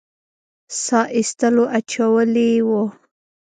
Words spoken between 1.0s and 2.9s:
ایستلو اچولي وو.